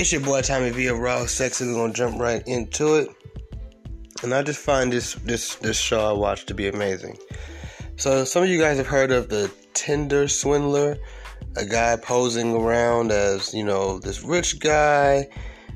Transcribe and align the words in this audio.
It's 0.00 0.12
your 0.12 0.22
boy 0.22 0.40
Tommy 0.40 0.70
V, 0.70 0.88
raw 0.88 1.26
sexy. 1.26 1.66
We're 1.66 1.74
gonna 1.74 1.92
jump 1.92 2.18
right 2.18 2.42
into 2.46 2.94
it. 2.94 3.10
And 4.22 4.32
I 4.32 4.42
just 4.42 4.58
find 4.58 4.90
this 4.90 5.12
this 5.26 5.56
this 5.56 5.78
show 5.78 6.00
I 6.00 6.12
watched 6.12 6.46
to 6.46 6.54
be 6.54 6.68
amazing. 6.68 7.18
So 7.96 8.24
some 8.24 8.42
of 8.42 8.48
you 8.48 8.58
guys 8.58 8.78
have 8.78 8.86
heard 8.86 9.12
of 9.12 9.28
the 9.28 9.52
Tinder 9.74 10.26
swindler, 10.26 10.96
a 11.56 11.66
guy 11.66 11.96
posing 11.96 12.54
around 12.54 13.12
as, 13.12 13.52
you 13.52 13.62
know, 13.62 13.98
this 13.98 14.22
rich 14.22 14.58
guy. 14.58 15.28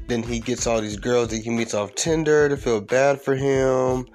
Then 0.07 0.23
he 0.23 0.41
gets 0.41 0.67
all 0.67 0.81
these 0.81 0.97
girls 0.97 1.29
that 1.29 1.43
he 1.43 1.51
meets 1.51 1.75
off 1.75 1.95
Tinder 1.95 2.49
to 2.49 2.57
feel 2.57 2.81
bad 2.81 3.21
for 3.21 3.37
him. 3.37 4.07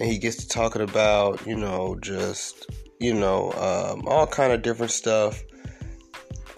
And 0.00 0.08
he 0.08 0.16
gets 0.16 0.36
to 0.36 0.48
talking 0.48 0.80
about, 0.80 1.46
you 1.46 1.54
know, 1.54 1.98
just, 2.00 2.66
you 2.98 3.12
know, 3.12 3.52
um, 3.52 4.08
all 4.08 4.26
kind 4.26 4.54
of 4.54 4.62
different 4.62 4.92
stuff 4.92 5.42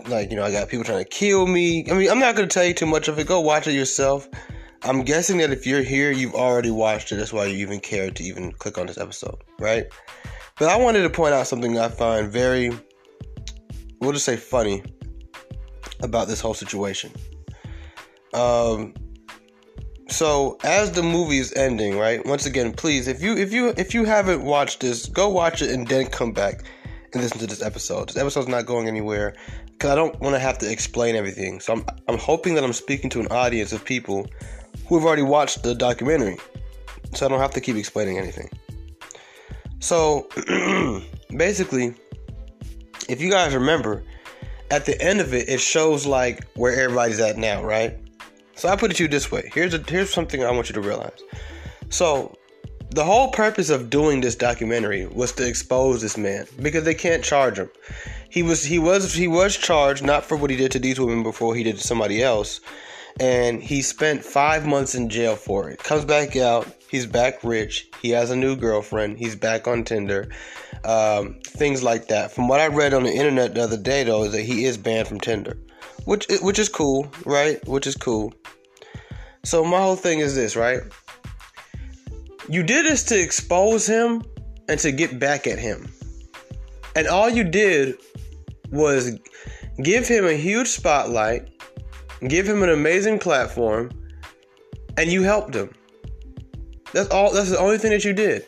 like 0.08 0.30
you 0.30 0.36
know 0.36 0.44
i 0.44 0.50
got 0.50 0.68
people 0.68 0.84
trying 0.84 1.02
to 1.02 1.08
kill 1.08 1.46
me. 1.46 1.86
I 1.90 1.94
mean 1.94 2.10
i'm 2.10 2.18
not 2.18 2.36
going 2.36 2.48
to 2.48 2.52
tell 2.52 2.64
you 2.64 2.74
too 2.74 2.86
much 2.86 3.08
of 3.08 3.18
it. 3.18 3.26
Go 3.26 3.40
watch 3.40 3.66
it 3.66 3.72
yourself. 3.72 4.28
I'm 4.84 5.02
guessing 5.02 5.38
that 5.38 5.50
if 5.50 5.66
you're 5.66 5.82
here 5.82 6.10
you've 6.10 6.34
already 6.34 6.70
watched 6.70 7.12
it. 7.12 7.16
That's 7.16 7.32
why 7.32 7.46
you 7.46 7.58
even 7.58 7.80
cared 7.80 8.16
to 8.16 8.24
even 8.24 8.52
click 8.52 8.78
on 8.78 8.86
this 8.86 8.98
episode 8.98 9.36
right? 9.58 9.86
But 10.58 10.68
i 10.68 10.76
wanted 10.76 11.02
to 11.02 11.10
point 11.10 11.34
out 11.34 11.46
something 11.46 11.78
i 11.78 11.88
find 11.88 12.28
very 12.28 12.70
we'll 14.00 14.12
just 14.12 14.24
say 14.24 14.36
funny 14.36 14.82
about 16.00 16.26
this 16.26 16.40
whole 16.40 16.54
situation. 16.54 17.12
Um 18.34 18.94
so 20.08 20.58
as 20.64 20.92
the 20.92 21.02
movie 21.02 21.38
is 21.38 21.52
ending 21.54 21.96
right? 21.96 22.24
Once 22.26 22.46
again 22.46 22.72
please 22.72 23.08
if 23.08 23.22
you 23.22 23.36
if 23.36 23.52
you 23.52 23.72
if 23.76 23.94
you 23.94 24.04
haven't 24.04 24.42
watched 24.42 24.80
this 24.80 25.06
go 25.06 25.28
watch 25.28 25.62
it 25.62 25.70
and 25.70 25.86
then 25.86 26.06
come 26.06 26.32
back 26.32 26.64
and 27.12 27.22
listen 27.22 27.38
to 27.38 27.46
this 27.46 27.62
episode 27.62 28.08
this 28.08 28.16
episode's 28.16 28.48
not 28.48 28.66
going 28.66 28.88
anywhere 28.88 29.34
because 29.82 29.90
I 29.90 29.94
don't 29.94 30.18
want 30.20 30.34
to 30.36 30.38
have 30.38 30.58
to 30.58 30.70
explain 30.70 31.16
everything. 31.16 31.58
So 31.58 31.72
I'm, 31.72 31.84
I'm 32.06 32.16
hoping 32.16 32.54
that 32.54 32.62
I'm 32.62 32.72
speaking 32.72 33.10
to 33.10 33.20
an 33.20 33.26
audience 33.32 33.72
of 33.72 33.84
people 33.84 34.28
who 34.86 34.96
have 34.96 35.04
already 35.04 35.22
watched 35.22 35.64
the 35.64 35.74
documentary. 35.74 36.38
So 37.14 37.26
I 37.26 37.28
don't 37.28 37.40
have 37.40 37.50
to 37.54 37.60
keep 37.60 37.74
explaining 37.74 38.16
anything. 38.16 38.48
So 39.80 40.28
basically, 41.36 41.94
if 43.08 43.20
you 43.20 43.28
guys 43.28 43.54
remember, 43.54 44.04
at 44.70 44.86
the 44.86 45.00
end 45.02 45.20
of 45.20 45.34
it, 45.34 45.48
it 45.48 45.60
shows 45.60 46.06
like 46.06 46.46
where 46.54 46.80
everybody's 46.80 47.18
at 47.18 47.36
now, 47.36 47.64
right? 47.64 47.98
So 48.54 48.68
I 48.68 48.76
put 48.76 48.92
it 48.92 48.98
to 48.98 49.02
you 49.02 49.08
this 49.08 49.32
way. 49.32 49.50
Here's 49.52 49.74
a, 49.74 49.78
here's 49.78 50.14
something 50.14 50.44
I 50.44 50.50
want 50.52 50.68
you 50.68 50.74
to 50.74 50.80
realize. 50.80 51.20
So 51.90 52.36
the 52.94 53.04
whole 53.04 53.28
purpose 53.28 53.70
of 53.70 53.88
doing 53.88 54.20
this 54.20 54.34
documentary 54.34 55.06
was 55.06 55.32
to 55.32 55.48
expose 55.48 56.02
this 56.02 56.18
man 56.18 56.46
because 56.60 56.84
they 56.84 56.94
can't 56.94 57.24
charge 57.24 57.58
him. 57.58 57.70
He 58.28 58.42
was 58.42 58.64
he 58.64 58.78
was 58.78 59.14
he 59.14 59.28
was 59.28 59.56
charged 59.56 60.04
not 60.04 60.24
for 60.24 60.36
what 60.36 60.50
he 60.50 60.56
did 60.56 60.72
to 60.72 60.78
these 60.78 61.00
women 61.00 61.22
before 61.22 61.54
he 61.54 61.62
did 61.62 61.78
to 61.78 61.86
somebody 61.86 62.22
else, 62.22 62.60
and 63.18 63.62
he 63.62 63.80
spent 63.80 64.24
five 64.24 64.66
months 64.66 64.94
in 64.94 65.08
jail 65.08 65.36
for 65.36 65.70
it. 65.70 65.78
Comes 65.78 66.04
back 66.04 66.36
out, 66.36 66.66
he's 66.88 67.06
back 67.06 67.42
rich. 67.42 67.88
He 68.02 68.10
has 68.10 68.30
a 68.30 68.36
new 68.36 68.56
girlfriend. 68.56 69.18
He's 69.18 69.36
back 69.36 69.66
on 69.66 69.84
Tinder, 69.84 70.28
um, 70.84 71.40
things 71.44 71.82
like 71.82 72.08
that. 72.08 72.32
From 72.32 72.46
what 72.46 72.60
I 72.60 72.66
read 72.66 72.92
on 72.92 73.04
the 73.04 73.12
internet 73.12 73.54
the 73.54 73.62
other 73.62 73.78
day, 73.78 74.04
though, 74.04 74.24
is 74.24 74.32
that 74.32 74.42
he 74.42 74.66
is 74.66 74.76
banned 74.76 75.08
from 75.08 75.20
Tinder, 75.20 75.56
which 76.04 76.26
which 76.42 76.58
is 76.58 76.68
cool, 76.68 77.10
right? 77.24 77.66
Which 77.66 77.86
is 77.86 77.96
cool. 77.96 78.34
So 79.44 79.64
my 79.64 79.80
whole 79.80 79.96
thing 79.96 80.20
is 80.20 80.36
this, 80.36 80.54
right? 80.54 80.82
You 82.52 82.62
did 82.62 82.84
this 82.84 83.02
to 83.04 83.18
expose 83.18 83.86
him 83.86 84.22
and 84.68 84.78
to 84.80 84.92
get 84.92 85.18
back 85.18 85.46
at 85.46 85.58
him. 85.58 85.90
And 86.94 87.08
all 87.08 87.30
you 87.30 87.44
did 87.44 87.96
was 88.70 89.18
give 89.82 90.06
him 90.06 90.26
a 90.26 90.34
huge 90.34 90.68
spotlight, 90.68 91.48
give 92.28 92.46
him 92.46 92.62
an 92.62 92.68
amazing 92.68 93.20
platform, 93.20 93.90
and 94.98 95.10
you 95.10 95.22
helped 95.22 95.54
him. 95.54 95.70
That's 96.92 97.08
all 97.08 97.32
that's 97.32 97.48
the 97.48 97.58
only 97.58 97.78
thing 97.78 97.90
that 97.92 98.04
you 98.04 98.12
did 98.12 98.46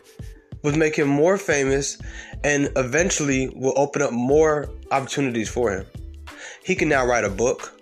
was 0.63 0.77
make 0.77 0.95
him 0.97 1.09
more 1.09 1.39
famous 1.39 1.97
and 2.45 2.71
eventually 2.77 3.49
will 3.57 3.73
open 3.75 4.03
up 4.03 4.13
more 4.13 4.69
opportunities 4.91 5.49
for 5.49 5.73
him. 5.73 5.87
He 6.63 6.75
can 6.75 6.91
now 6.91 7.07
write 7.07 7.25
a 7.25 7.31
book. 7.31 7.81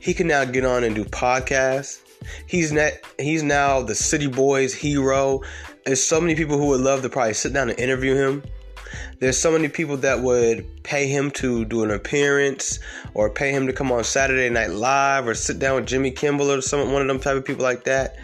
He 0.00 0.14
can 0.14 0.26
now 0.26 0.44
get 0.44 0.64
on 0.64 0.82
and 0.82 0.96
do 0.96 1.04
podcasts. 1.04 2.03
He's 2.46 2.72
net. 2.72 3.04
He's 3.18 3.42
now 3.42 3.82
the 3.82 3.94
City 3.94 4.26
Boys 4.26 4.74
hero. 4.74 5.42
There's 5.84 6.02
so 6.02 6.20
many 6.20 6.34
people 6.34 6.58
who 6.58 6.66
would 6.68 6.80
love 6.80 7.02
to 7.02 7.08
probably 7.08 7.34
sit 7.34 7.52
down 7.52 7.70
and 7.70 7.78
interview 7.78 8.14
him. 8.14 8.42
There's 9.18 9.38
so 9.38 9.50
many 9.50 9.68
people 9.68 9.96
that 9.98 10.20
would 10.20 10.82
pay 10.82 11.06
him 11.08 11.30
to 11.32 11.64
do 11.64 11.82
an 11.84 11.90
appearance 11.90 12.78
or 13.14 13.30
pay 13.30 13.50
him 13.52 13.66
to 13.66 13.72
come 13.72 13.90
on 13.92 14.04
Saturday 14.04 14.48
Night 14.50 14.70
Live 14.70 15.26
or 15.26 15.34
sit 15.34 15.58
down 15.58 15.76
with 15.76 15.86
Jimmy 15.86 16.10
Kimmel 16.10 16.50
or 16.50 16.60
some 16.60 16.92
one 16.92 17.02
of 17.02 17.08
them 17.08 17.20
type 17.20 17.36
of 17.36 17.44
people 17.44 17.62
like 17.62 17.84
that. 17.84 18.16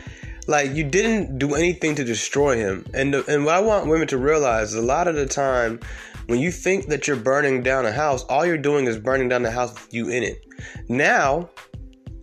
Like 0.47 0.75
you 0.75 0.85
didn't 0.85 1.39
do 1.39 1.55
anything 1.55 1.95
to 1.97 2.05
destroy 2.05 2.57
him. 2.57 2.87
And 2.95 3.15
and 3.15 3.45
what 3.45 3.55
I 3.55 3.61
want 3.61 3.89
women 3.89 4.09
to 4.09 4.19
realize 4.19 4.71
is 4.71 4.75
a 4.75 4.83
lot 4.83 5.09
of 5.09 5.15
the 5.15 5.27
time 5.27 5.81
when 6.27 6.41
you 6.41 6.53
think 6.53 6.87
that 6.87 7.07
you're 7.07 7.17
burning 7.17 7.63
down 7.63 7.87
a 7.87 7.93
house, 7.93 8.25
all 8.25 8.47
you're 8.47 8.59
doing 8.59 8.87
is 8.87 8.99
burning 8.99 9.29
down 9.29 9.43
the 9.43 9.51
house 9.51 9.75
with 9.75 9.93
you 9.93 10.09
in 10.09 10.23
it. 10.23 10.45
Now 10.89 11.51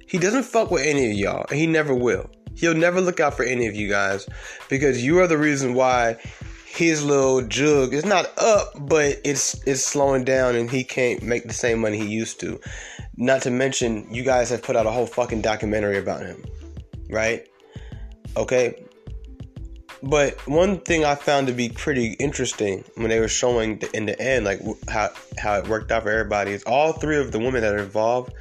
he 0.07 0.17
doesn't 0.17 0.43
fuck 0.43 0.71
with 0.71 0.85
any 0.85 1.11
of 1.11 1.17
y'all, 1.17 1.45
and 1.49 1.59
he 1.59 1.67
never 1.67 1.93
will. 1.93 2.29
He'll 2.55 2.73
never 2.73 2.99
look 3.01 3.19
out 3.19 3.35
for 3.35 3.43
any 3.43 3.67
of 3.67 3.75
you 3.75 3.87
guys 3.87 4.27
because 4.69 5.03
you 5.03 5.19
are 5.19 5.27
the 5.27 5.37
reason 5.37 5.75
why 5.75 6.17
his 6.65 7.03
little 7.03 7.41
jug 7.41 7.93
is 7.93 8.05
not 8.05 8.25
up, 8.37 8.73
but 8.79 9.19
it's 9.23 9.61
it's 9.67 9.83
slowing 9.83 10.23
down, 10.23 10.55
and 10.55 10.69
he 10.69 10.83
can't 10.83 11.21
make 11.21 11.47
the 11.47 11.53
same 11.53 11.79
money 11.79 11.97
he 11.97 12.07
used 12.07 12.39
to. 12.39 12.59
Not 13.15 13.41
to 13.43 13.51
mention, 13.51 14.07
you 14.13 14.23
guys 14.23 14.49
have 14.49 14.63
put 14.63 14.75
out 14.75 14.85
a 14.85 14.91
whole 14.91 15.07
fucking 15.07 15.41
documentary 15.41 15.97
about 15.97 16.21
him, 16.21 16.43
right? 17.09 17.47
Okay. 18.35 18.83
But 20.03 20.35
one 20.47 20.81
thing 20.81 21.03
I 21.03 21.15
found 21.15 21.47
to 21.47 21.53
be 21.53 21.69
pretty 21.69 22.13
interesting 22.13 22.83
when 22.95 23.09
they 23.09 23.19
were 23.19 23.27
showing 23.27 23.81
in 23.95 24.05
the 24.05 24.19
end, 24.21 24.45
like 24.45 24.61
how 24.87 25.09
how 25.37 25.57
it 25.57 25.67
worked 25.67 25.91
out 25.91 26.03
for 26.03 26.11
everybody, 26.11 26.51
is 26.51 26.63
all 26.63 26.93
three 26.93 27.17
of 27.17 27.31
the 27.31 27.39
women 27.39 27.61
that 27.61 27.73
are 27.73 27.83
involved 27.83 28.33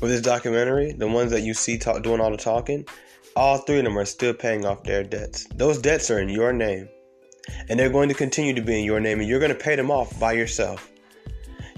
with 0.00 0.10
this 0.10 0.20
documentary, 0.20 0.92
the 0.92 1.08
ones 1.08 1.30
that 1.30 1.42
you 1.42 1.54
see 1.54 1.78
talk, 1.78 2.02
doing 2.02 2.20
all 2.20 2.30
the 2.30 2.36
talking, 2.36 2.86
all 3.36 3.58
three 3.58 3.78
of 3.78 3.84
them 3.84 3.98
are 3.98 4.04
still 4.04 4.34
paying 4.34 4.64
off 4.64 4.84
their 4.84 5.04
debts. 5.04 5.46
Those 5.54 5.78
debts 5.78 6.10
are 6.10 6.18
in 6.18 6.28
your 6.28 6.52
name, 6.52 6.88
and 7.68 7.78
they're 7.78 7.90
going 7.90 8.08
to 8.08 8.14
continue 8.14 8.54
to 8.54 8.60
be 8.60 8.78
in 8.78 8.84
your 8.84 9.00
name, 9.00 9.20
and 9.20 9.28
you're 9.28 9.40
going 9.40 9.52
to 9.52 9.58
pay 9.58 9.76
them 9.76 9.90
off 9.90 10.18
by 10.18 10.32
yourself. 10.32 10.90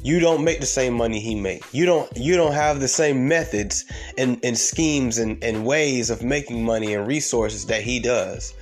You 0.03 0.20
don't 0.20 0.44
make 0.44 0.60
the 0.60 0.66
same 0.66 0.92
money 0.92 1.19
he 1.19 1.34
makes. 1.34 1.72
You 1.72 1.86
don't 1.86 2.14
you 2.14 2.36
don't 2.36 2.53
have 2.53 2.78
the 2.78 2.88
same 2.88 3.26
methods 3.26 3.86
and, 4.19 4.38
and 4.44 4.56
schemes 4.56 5.16
and, 5.16 5.42
and 5.42 5.64
ways 5.64 6.10
of 6.10 6.22
making 6.22 6.62
money 6.62 6.92
and 6.92 7.06
resources 7.06 7.64
that 7.66 7.80
he 7.80 8.00
does. 8.00 8.53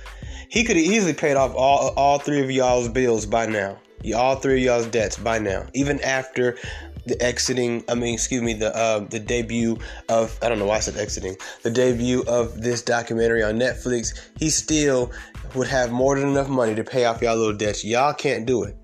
He 0.47 0.63
could 0.63 0.77
have 0.77 0.85
easily 0.85 1.13
paid 1.13 1.35
off 1.35 1.53
all 1.53 1.89
all 1.97 2.17
three 2.17 2.41
of 2.41 2.49
y'all's 2.49 2.87
bills 2.87 3.25
by 3.25 3.45
now. 3.45 3.77
All 4.15 4.37
three 4.37 4.59
of 4.59 4.63
y'all's 4.63 4.87
debts 4.87 5.17
by 5.17 5.37
now. 5.37 5.67
Even 5.73 5.99
after 6.01 6.57
the 7.05 7.21
exiting 7.21 7.83
i 7.89 7.95
mean 7.95 8.13
excuse 8.13 8.41
me 8.41 8.53
the 8.53 8.75
uh, 8.75 8.99
the 9.09 9.19
debut 9.19 9.77
of 10.09 10.37
i 10.41 10.49
don't 10.49 10.59
know 10.59 10.65
why 10.65 10.77
i 10.77 10.79
said 10.79 10.97
exiting 10.97 11.35
the 11.63 11.71
debut 11.71 12.23
of 12.27 12.61
this 12.61 12.81
documentary 12.81 13.43
on 13.43 13.59
netflix 13.59 14.19
he 14.37 14.49
still 14.49 15.11
would 15.55 15.67
have 15.67 15.91
more 15.91 16.19
than 16.19 16.29
enough 16.29 16.49
money 16.49 16.73
to 16.75 16.83
pay 16.83 17.05
off 17.05 17.21
y'all 17.21 17.35
little 17.35 17.53
debts 17.53 17.83
y'all 17.83 18.13
can't 18.13 18.45
do 18.45 18.63
it 18.63 18.75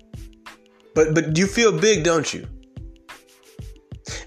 but 0.94 1.14
but 1.14 1.36
you 1.36 1.46
feel 1.46 1.78
big 1.78 2.04
don't 2.04 2.34
you 2.34 2.46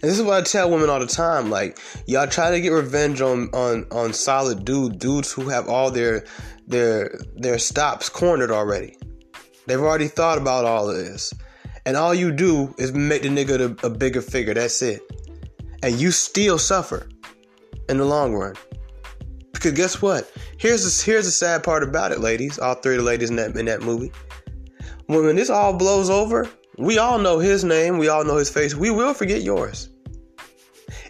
and 0.02 0.10
this 0.10 0.18
is 0.18 0.24
what 0.24 0.38
I 0.38 0.42
tell 0.42 0.70
women 0.70 0.90
all 0.90 1.00
the 1.00 1.06
time. 1.06 1.50
Like, 1.50 1.80
y'all 2.08 2.28
try 2.28 2.52
to 2.52 2.62
get 2.62 2.70
revenge 2.70 3.22
on 3.22 3.50
on 3.54 3.86
on 3.92 4.14
solid 4.14 4.66
dude 4.66 5.00
dudes 5.00 5.32
who 5.32 5.50
have 5.50 5.68
all 5.68 5.92
their 5.92 6.26
their 6.68 7.20
their 7.36 7.58
stops 7.58 8.10
cornered 8.10 8.52
already. 8.52 8.98
They've 9.66 9.80
already 9.80 10.08
thought 10.08 10.38
about 10.38 10.66
all 10.66 10.90
of 10.90 10.98
this. 10.98 11.34
And 11.86 11.98
all 11.98 12.14
you 12.14 12.32
do 12.32 12.74
is 12.78 12.94
make 12.94 13.24
the 13.24 13.30
nigga 13.30 13.84
a, 13.84 13.88
a 13.88 13.90
bigger 13.90 14.22
figure. 14.22 14.54
That's 14.54 14.82
it. 14.82 15.02
And 15.82 16.00
you 16.00 16.12
still 16.12 16.58
suffer 16.58 17.08
in 17.90 17.98
the 17.98 18.06
long 18.06 18.34
run. 18.34 18.56
Because 19.52 19.74
guess 19.74 20.02
what? 20.02 20.32
Here's 20.58 20.84
the, 20.84 21.06
here's 21.06 21.26
the 21.26 21.32
sad 21.32 21.64
part 21.64 21.84
about 21.84 22.12
it, 22.12 22.20
ladies. 22.20 22.58
All 22.60 22.76
three 22.76 22.96
of 22.96 23.02
the 23.02 23.06
ladies 23.06 23.30
in 23.30 23.36
that 23.38 23.56
in 23.56 23.66
that 23.66 23.82
movie. 23.82 24.12
When, 25.08 25.26
when 25.26 25.36
this 25.36 25.50
all 25.50 25.74
blows 25.74 26.10
over, 26.10 26.50
we 26.78 26.98
all 26.98 27.20
know 27.20 27.40
his 27.40 27.64
name. 27.64 27.98
We 27.98 28.08
all 28.08 28.24
know 28.24 28.38
his 28.38 28.50
face. 28.50 28.76
We 28.76 28.90
will 28.90 29.14
forget 29.14 29.42
yours. 29.42 29.90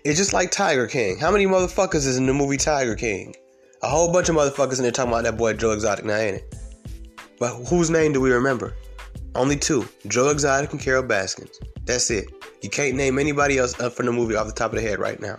It's 0.03 0.17
just 0.17 0.33
like 0.33 0.51
Tiger 0.51 0.87
King. 0.87 1.17
How 1.17 1.31
many 1.31 1.45
motherfuckers 1.45 2.05
is 2.05 2.17
in 2.17 2.25
the 2.25 2.33
movie 2.33 2.57
Tiger 2.57 2.95
King? 2.95 3.35
A 3.81 3.87
whole 3.87 4.11
bunch 4.11 4.29
of 4.29 4.35
motherfuckers 4.35 4.77
in 4.77 4.83
there 4.83 4.91
talking 4.91 5.11
about 5.11 5.23
that 5.23 5.37
boy 5.37 5.53
Joe 5.53 5.71
Exotic 5.71 6.05
now, 6.05 6.15
ain't 6.15 6.37
it? 6.37 6.55
But 7.39 7.55
whose 7.65 7.89
name 7.89 8.13
do 8.13 8.21
we 8.21 8.31
remember? 8.31 8.73
Only 9.35 9.57
two 9.57 9.87
Joe 10.07 10.29
Exotic 10.29 10.71
and 10.71 10.81
Carole 10.81 11.03
Baskins. 11.03 11.59
That's 11.85 12.09
it. 12.11 12.27
You 12.61 12.69
can't 12.69 12.95
name 12.95 13.19
anybody 13.19 13.57
else 13.57 13.79
up 13.79 13.93
from 13.93 14.05
the 14.05 14.11
movie 14.11 14.35
off 14.35 14.47
the 14.47 14.53
top 14.53 14.71
of 14.71 14.77
the 14.77 14.87
head 14.87 14.99
right 14.99 15.19
now. 15.19 15.37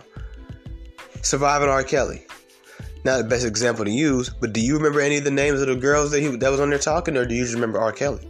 Surviving 1.21 1.69
R. 1.69 1.83
Kelly. 1.83 2.25
Not 3.03 3.17
the 3.17 3.23
best 3.23 3.45
example 3.45 3.85
to 3.85 3.91
use, 3.91 4.29
but 4.29 4.53
do 4.53 4.59
you 4.59 4.75
remember 4.75 4.99
any 4.99 5.17
of 5.17 5.23
the 5.23 5.31
names 5.31 5.61
of 5.61 5.67
the 5.67 5.75
girls 5.75 6.11
that 6.11 6.21
he 6.21 6.35
that 6.35 6.51
was 6.51 6.59
on 6.59 6.69
there 6.69 6.79
talking, 6.79 7.15
or 7.17 7.25
do 7.25 7.35
you 7.35 7.43
just 7.43 7.53
remember 7.53 7.79
R. 7.79 7.91
Kelly? 7.91 8.27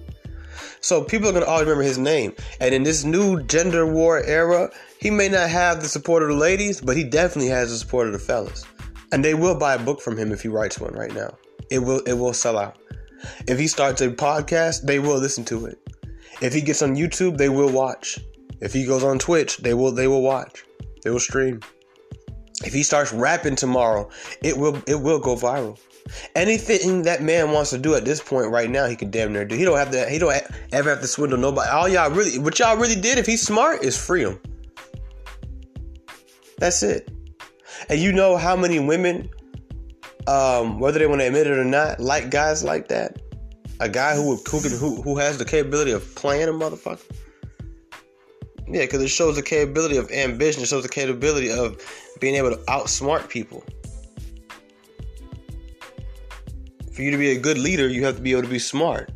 So 0.82 1.04
people 1.04 1.30
are 1.30 1.32
gonna 1.32 1.46
always 1.46 1.64
remember 1.64 1.84
his 1.84 1.98
name. 1.98 2.36
And 2.60 2.76
in 2.76 2.84
this 2.84 3.04
new 3.04 3.42
gender 3.44 3.86
war 3.86 4.22
era, 4.24 4.70
he 5.00 5.10
may 5.10 5.30
not 5.30 5.50
have 5.50 5.82
the 5.82 5.88
support 5.88 6.24
of 6.24 6.30
the 6.30 6.36
ladies, 6.36 6.80
but 6.80 6.96
he 6.96 7.04
definitely 7.04 7.50
has 7.50 7.72
the 7.72 7.78
support 7.78 8.08
of 8.08 8.14
the 8.14 8.20
fellas. 8.20 8.66
And 9.12 9.26
they 9.26 9.34
will 9.34 9.56
buy 9.56 9.76
a 9.76 9.80
book 9.80 10.00
from 10.00 10.18
him 10.18 10.32
if 10.32 10.42
he 10.42 10.48
writes 10.48 10.80
one 10.80 10.94
right 10.94 11.14
now. 11.14 11.36
It 11.72 11.80
will 11.80 12.02
it 12.02 12.14
will 12.14 12.34
sell 12.34 12.58
out. 12.58 12.78
If 13.48 13.60
he 13.60 13.68
starts 13.68 14.02
a 14.02 14.10
podcast, 14.10 14.84
they 14.84 15.00
will 15.00 15.18
listen 15.18 15.46
to 15.46 15.66
it. 15.66 15.80
If 16.42 16.54
he 16.54 16.62
gets 16.62 16.82
on 16.82 16.96
YouTube, 16.96 17.38
they 17.38 17.50
will 17.50 17.70
watch. 17.70 18.20
If 18.62 18.74
he 18.74 18.86
goes 18.86 19.04
on 19.04 19.20
Twitch, 19.20 19.58
they 19.58 19.74
will 19.74 19.92
they 19.92 20.08
will 20.08 20.22
watch. 20.22 20.66
They 21.04 21.10
will 21.10 21.20
stream. 21.20 21.62
If 22.64 22.74
he 22.74 22.84
starts 22.84 23.14
rapping 23.14 23.56
tomorrow, 23.56 24.10
it 24.42 24.58
will 24.58 24.82
it 24.88 24.96
will 25.02 25.20
go 25.20 25.36
viral. 25.36 25.80
Anything 26.36 27.02
that 27.04 27.24
man 27.24 27.52
wants 27.52 27.72
to 27.72 27.78
do 27.78 27.96
at 27.96 28.06
this 28.06 28.22
point 28.22 28.52
right 28.52 28.70
now, 28.70 28.86
he 28.86 28.96
can 28.96 29.10
damn 29.10 29.34
near 29.34 29.44
do. 29.44 29.56
He 29.56 29.66
don't 29.66 29.78
have 29.78 29.92
to. 29.92 30.10
He 30.10 30.20
don't 30.20 30.36
ever 30.72 30.90
have 30.90 31.02
to 31.02 31.08
swindle 31.08 31.40
nobody. 31.40 31.70
All 31.70 31.90
y'all 31.90 32.12
really, 32.12 32.38
what 32.38 32.60
y'all 32.60 32.78
really 32.78 33.00
did, 33.00 33.18
if 33.18 33.26
he's 33.26 33.42
smart, 33.42 33.84
is 33.84 33.98
free 33.98 34.24
him. 34.24 34.40
That's 36.58 36.84
it. 36.84 37.10
And 37.90 38.00
you 38.00 38.12
know 38.12 38.38
how 38.38 38.56
many 38.56 38.80
women, 38.80 39.30
um, 40.28 40.80
whether 40.80 41.00
they 41.00 41.08
want 41.08 41.22
to 41.22 41.28
admit 41.28 41.48
it 41.48 41.58
or 41.58 41.66
not, 41.66 42.00
like 42.00 42.30
guys 42.30 42.64
like 42.64 42.88
that. 42.90 43.22
A 43.80 43.90
guy 43.90 44.16
who 44.16 44.38
who 44.38 45.02
who, 45.02 45.18
has 45.18 45.38
the 45.38 45.46
capability 45.46 45.92
of 45.92 46.16
playing 46.16 46.48
a 46.48 46.52
motherfucker. 46.54 47.04
Yeah, 48.68 48.82
because 48.82 49.02
it 49.02 49.10
shows 49.10 49.36
the 49.36 49.44
capability 49.44 49.98
of 49.98 50.10
ambition. 50.12 50.64
It 50.64 50.68
shows 50.68 50.84
the 50.84 50.90
capability 50.90 51.52
of 51.52 51.82
being 52.20 52.36
able 52.36 52.52
to 52.52 52.58
outsmart 52.64 53.30
people. 53.30 53.64
For 56.94 57.02
you 57.02 57.12
to 57.12 57.18
be 57.18 57.32
a 57.32 57.40
good 57.40 57.58
leader, 57.58 57.90
you 57.90 58.06
have 58.06 58.16
to 58.16 58.22
be 58.22 58.32
able 58.32 58.44
to 58.44 58.48
be 58.48 58.60
smart. 58.60 59.12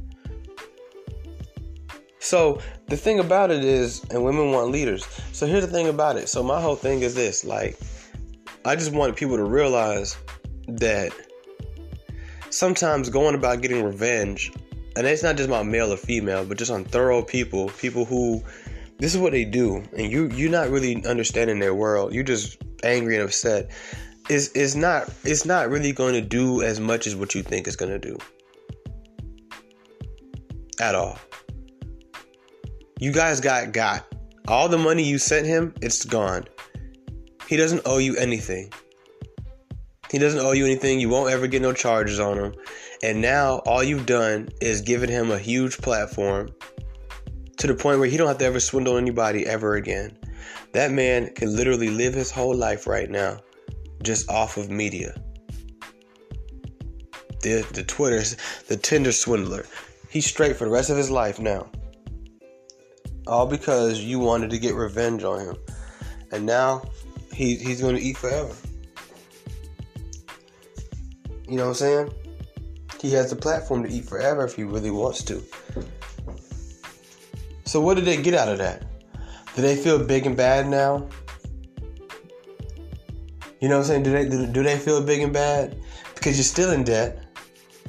So 2.19 2.61
the 2.87 2.97
thing 2.97 3.19
about 3.19 3.49
it 3.49 3.63
is, 3.63 4.03
and 4.11 4.23
women 4.23 4.51
want 4.51 4.71
leaders. 4.71 5.07
So 5.31 5.47
here's 5.47 5.65
the 5.65 5.71
thing 5.71 5.87
about 5.87 6.17
it. 6.17 6.27
So 6.27 6.43
my 6.43 6.61
whole 6.61 6.75
thing 6.75 7.01
is 7.01 7.15
this: 7.15 7.45
like, 7.45 7.79
I 8.65 8.75
just 8.75 8.91
wanted 8.91 9.15
people 9.15 9.37
to 9.37 9.45
realize 9.45 10.17
that 10.77 11.11
sometimes 12.49 13.09
going 13.09 13.35
about 13.35 13.61
getting 13.61 13.83
revenge, 13.83 14.51
and 14.95 15.05
it's 15.05 15.23
not 15.23 15.37
just 15.37 15.49
about 15.49 15.65
male 15.65 15.91
or 15.91 15.97
female, 15.97 16.45
but 16.45 16.57
just 16.57 16.71
on 16.71 16.85
thorough 16.85 17.21
people, 17.21 17.69
people 17.69 18.05
who 18.05 18.43
this 18.99 19.15
is 19.15 19.21
what 19.21 19.31
they 19.31 19.45
do, 19.45 19.83
and 19.95 20.11
you 20.11 20.27
you're 20.29 20.51
not 20.51 20.69
really 20.69 21.03
understanding 21.05 21.59
their 21.59 21.73
world. 21.73 22.13
You're 22.13 22.23
just 22.23 22.61
angry 22.83 23.15
and 23.15 23.23
upset. 23.23 23.71
Is 24.29 24.49
is 24.49 24.75
not 24.75 25.09
it's 25.23 25.45
not 25.45 25.69
really 25.69 25.91
going 25.91 26.13
to 26.13 26.21
do 26.21 26.61
as 26.61 26.79
much 26.79 27.07
as 27.07 27.15
what 27.15 27.33
you 27.33 27.41
think 27.41 27.65
it's 27.67 27.75
going 27.75 27.91
to 27.91 27.99
do. 27.99 28.17
At 30.79 30.95
all. 30.95 31.17
You 32.99 33.13
guys 33.13 33.39
got 33.39 33.71
got 33.71 34.05
all 34.47 34.67
the 34.67 34.77
money 34.77 35.03
you 35.03 35.17
sent 35.17 35.47
him. 35.47 35.73
It's 35.81 36.03
gone. 36.03 36.45
He 37.47 37.55
doesn't 37.55 37.81
owe 37.85 37.97
you 37.97 38.15
anything. 38.17 38.71
He 40.11 40.17
doesn't 40.17 40.39
owe 40.39 40.53
you 40.53 40.65
anything. 40.65 40.99
You 40.99 41.09
won't 41.09 41.31
ever 41.31 41.47
get 41.47 41.61
no 41.61 41.73
charges 41.73 42.19
on 42.19 42.37
him. 42.37 42.53
And 43.03 43.21
now 43.21 43.57
all 43.59 43.83
you've 43.83 44.05
done 44.05 44.49
is 44.59 44.81
given 44.81 45.09
him 45.09 45.31
a 45.31 45.37
huge 45.37 45.77
platform 45.77 46.49
to 47.57 47.67
the 47.67 47.75
point 47.75 47.99
where 47.99 48.09
he 48.09 48.17
don't 48.17 48.27
have 48.27 48.39
to 48.39 48.45
ever 48.45 48.59
swindle 48.59 48.97
anybody 48.97 49.45
ever 49.45 49.75
again. 49.75 50.17
That 50.73 50.91
man 50.91 51.33
can 51.33 51.55
literally 51.55 51.89
live 51.89 52.13
his 52.13 52.31
whole 52.31 52.55
life 52.55 52.87
right 52.87 53.09
now 53.09 53.39
just 54.03 54.29
off 54.29 54.57
of 54.57 54.69
media. 54.69 55.13
The 57.41 57.65
the 57.73 57.83
Twitter's 57.83 58.35
the 58.67 58.77
Tinder 58.77 59.11
swindler. 59.11 59.65
He's 60.09 60.25
straight 60.25 60.57
for 60.57 60.65
the 60.65 60.71
rest 60.71 60.89
of 60.89 60.97
his 60.97 61.11
life 61.11 61.39
now. 61.39 61.69
All 63.27 63.45
because 63.45 63.99
you 63.99 64.19
wanted 64.19 64.49
to 64.49 64.59
get 64.59 64.73
revenge 64.73 65.23
on 65.23 65.39
him. 65.39 65.57
And 66.31 66.45
now 66.45 66.83
he, 67.33 67.55
he's 67.55 67.81
going 67.81 67.95
to 67.95 68.01
eat 68.01 68.17
forever. 68.17 68.53
You 71.49 71.57
know 71.57 71.63
what 71.63 71.69
I'm 71.69 71.75
saying? 71.75 72.13
He 73.01 73.11
has 73.13 73.31
the 73.31 73.35
platform 73.35 73.83
to 73.83 73.89
eat 73.89 74.05
forever 74.05 74.45
if 74.45 74.55
he 74.55 74.63
really 74.63 74.91
wants 74.91 75.23
to. 75.23 75.43
So 77.65 77.81
what 77.81 77.95
did 77.95 78.05
they 78.05 78.21
get 78.21 78.35
out 78.35 78.49
of 78.49 78.59
that? 78.59 78.85
Do 79.55 79.63
they 79.63 79.75
feel 79.75 80.03
big 80.03 80.27
and 80.27 80.37
bad 80.37 80.67
now? 80.67 81.07
You 83.59 83.67
know 83.67 83.79
what 83.79 83.89
I'm 83.89 84.03
saying? 84.03 84.03
Do 84.03 84.11
they 84.11 84.51
do 84.51 84.63
they 84.63 84.77
feel 84.77 85.01
big 85.01 85.21
and 85.21 85.33
bad? 85.33 85.77
Because 86.13 86.37
you're 86.37 86.43
still 86.43 86.71
in 86.71 86.83
debt. 86.83 87.25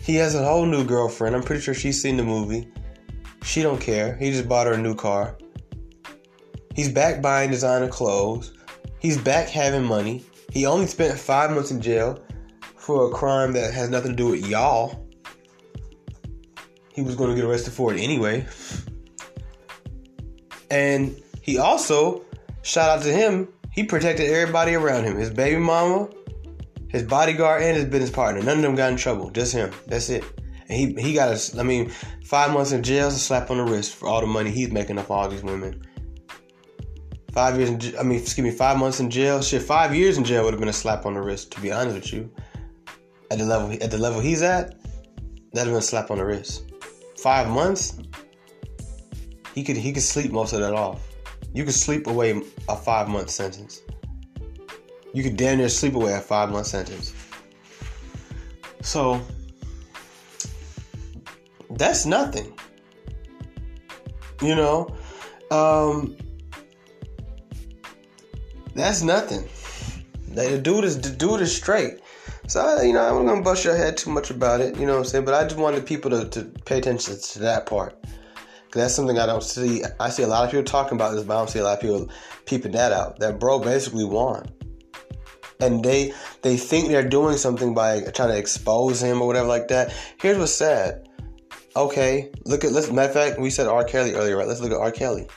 He 0.00 0.16
has 0.16 0.34
a 0.34 0.44
whole 0.44 0.64
new 0.64 0.84
girlfriend. 0.84 1.36
I'm 1.36 1.42
pretty 1.42 1.60
sure 1.60 1.74
she's 1.74 2.00
seen 2.00 2.16
the 2.16 2.24
movie. 2.24 2.68
She 3.44 3.62
don't 3.62 3.80
care. 3.80 4.16
He 4.16 4.30
just 4.30 4.48
bought 4.48 4.66
her 4.66 4.72
a 4.72 4.78
new 4.78 4.94
car. 4.94 5.36
He's 6.74 6.88
back 6.88 7.20
buying 7.20 7.50
designer 7.50 7.88
clothes. 7.88 8.54
He's 9.00 9.18
back 9.18 9.48
having 9.48 9.84
money. 9.84 10.24
He 10.50 10.66
only 10.66 10.86
spent 10.86 11.18
five 11.18 11.50
months 11.50 11.70
in 11.70 11.80
jail 11.80 12.18
for 12.80 13.06
a 13.06 13.10
crime 13.10 13.52
that 13.52 13.72
has 13.74 13.90
nothing 13.90 14.12
to 14.12 14.16
do 14.16 14.28
with 14.28 14.46
y'all. 14.46 15.06
He 16.92 17.02
was 17.02 17.14
going 17.14 17.30
to 17.30 17.36
get 17.36 17.44
arrested 17.44 17.72
for 17.72 17.94
it 17.94 18.00
anyway. 18.00 18.46
And 20.70 21.20
he 21.42 21.58
also, 21.58 22.24
shout 22.62 22.98
out 22.98 23.04
to 23.04 23.12
him, 23.12 23.48
he 23.70 23.84
protected 23.84 24.30
everybody 24.30 24.74
around 24.74 25.04
him 25.04 25.16
his 25.16 25.30
baby 25.30 25.58
mama, 25.60 26.08
his 26.88 27.02
bodyguard, 27.02 27.62
and 27.62 27.76
his 27.76 27.84
business 27.84 28.10
partner. 28.10 28.42
None 28.42 28.56
of 28.56 28.62
them 28.62 28.74
got 28.74 28.90
in 28.90 28.96
trouble, 28.96 29.30
just 29.30 29.52
him. 29.52 29.70
That's 29.86 30.08
it. 30.08 30.24
And 30.68 30.78
he, 30.78 30.94
he 31.00 31.14
got 31.14 31.28
a, 31.28 31.60
I 31.60 31.62
mean, 31.62 31.90
five 32.24 32.52
months 32.52 32.72
in 32.72 32.82
jail 32.82 33.08
is 33.08 33.14
a 33.14 33.18
slap 33.18 33.50
on 33.50 33.58
the 33.58 33.64
wrist 33.64 33.94
for 33.94 34.08
all 34.08 34.20
the 34.20 34.26
money 34.26 34.50
he's 34.50 34.70
making 34.70 34.98
off 34.98 35.10
all 35.10 35.28
these 35.28 35.42
women. 35.42 35.82
Five 37.32 37.58
years, 37.58 37.70
in, 37.70 37.98
I 37.98 38.02
mean, 38.02 38.20
excuse 38.20 38.44
me, 38.44 38.50
five 38.50 38.76
months 38.78 39.00
in 39.00 39.10
jail. 39.10 39.42
Shit, 39.42 39.62
five 39.62 39.94
years 39.94 40.16
in 40.16 40.24
jail 40.24 40.44
would 40.44 40.54
have 40.54 40.60
been 40.60 40.68
a 40.68 40.72
slap 40.72 41.06
on 41.06 41.14
the 41.14 41.20
wrist. 41.20 41.52
To 41.52 41.60
be 41.60 41.70
honest 41.70 41.94
with 41.94 42.12
you, 42.12 42.30
at 43.30 43.38
the 43.38 43.44
level 43.44 43.72
at 43.72 43.90
the 43.90 43.98
level 43.98 44.20
he's 44.20 44.42
at, 44.42 44.74
that'd 45.52 45.68
been 45.68 45.76
a 45.76 45.82
slap 45.82 46.10
on 46.10 46.18
the 46.18 46.24
wrist. 46.24 46.70
Five 47.18 47.48
months, 47.48 47.98
he 49.54 49.62
could 49.62 49.76
he 49.76 49.92
could 49.92 50.02
sleep 50.02 50.32
most 50.32 50.52
of 50.52 50.60
that 50.60 50.74
off. 50.74 51.06
You 51.52 51.64
could 51.64 51.74
sleep 51.74 52.06
away 52.06 52.42
a 52.68 52.76
five 52.76 53.08
month 53.08 53.30
sentence. 53.30 53.82
You 55.12 55.22
could 55.22 55.36
damn 55.36 55.58
near 55.58 55.68
sleep 55.68 55.94
away 55.94 56.12
a 56.12 56.20
five 56.20 56.50
month 56.50 56.66
sentence. 56.66 57.14
So 58.82 59.20
that's 61.70 62.06
nothing. 62.06 62.56
You 64.40 64.54
know, 64.54 64.96
um, 65.50 66.16
that's 68.74 69.02
nothing. 69.02 69.48
The 70.28 70.58
dude 70.58 70.84
is 70.84 71.00
the 71.00 71.10
dude 71.10 71.40
is 71.40 71.54
straight. 71.54 72.00
So 72.50 72.82
you 72.82 72.92
know, 72.92 73.00
I'm 73.00 73.24
not 73.24 73.30
gonna 73.34 73.44
bust 73.44 73.64
your 73.64 73.76
head 73.76 73.96
too 73.96 74.10
much 74.10 74.30
about 74.30 74.60
it. 74.60 74.76
You 74.76 74.84
know 74.84 74.94
what 74.94 74.98
I'm 74.98 75.04
saying? 75.04 75.24
But 75.24 75.34
I 75.34 75.44
just 75.44 75.56
wanted 75.56 75.86
people 75.86 76.10
to, 76.10 76.28
to 76.30 76.46
pay 76.64 76.78
attention 76.78 77.16
to 77.16 77.38
that 77.38 77.66
part. 77.66 78.02
Cause 78.02 78.82
that's 78.82 78.94
something 78.94 79.20
I 79.20 79.26
don't 79.26 79.44
see. 79.44 79.84
I 80.00 80.10
see 80.10 80.24
a 80.24 80.26
lot 80.26 80.44
of 80.44 80.50
people 80.50 80.64
talking 80.64 80.98
about 80.98 81.14
this, 81.14 81.22
but 81.22 81.36
I 81.36 81.38
don't 81.38 81.48
see 81.48 81.60
a 81.60 81.62
lot 81.62 81.74
of 81.74 81.80
people 81.80 82.10
peeping 82.46 82.72
that 82.72 82.90
out. 82.90 83.20
That 83.20 83.38
bro 83.38 83.60
basically 83.60 84.04
won, 84.04 84.50
and 85.60 85.84
they 85.84 86.12
they 86.42 86.56
think 86.56 86.88
they're 86.88 87.08
doing 87.08 87.36
something 87.36 87.72
by 87.72 88.00
trying 88.16 88.30
to 88.30 88.36
expose 88.38 89.00
him 89.00 89.22
or 89.22 89.28
whatever 89.28 89.46
like 89.46 89.68
that. 89.68 89.94
Here's 90.20 90.36
what's 90.36 90.52
sad. 90.52 91.08
Okay, 91.76 92.32
look 92.46 92.64
at 92.64 92.72
let's 92.72 92.90
matter 92.90 93.10
of 93.10 93.14
fact, 93.14 93.40
we 93.40 93.50
said 93.50 93.68
R. 93.68 93.84
Kelly 93.84 94.14
earlier, 94.14 94.36
right? 94.36 94.48
Let's 94.48 94.60
look 94.60 94.72
at 94.72 94.78
R. 94.78 94.90
Kelly. 94.90 95.28